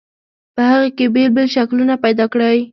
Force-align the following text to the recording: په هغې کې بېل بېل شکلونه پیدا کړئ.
په 0.55 0.61
هغې 0.71 0.89
کې 0.97 1.05
بېل 1.13 1.29
بېل 1.35 1.47
شکلونه 1.55 1.93
پیدا 2.03 2.25
کړئ. 2.33 2.57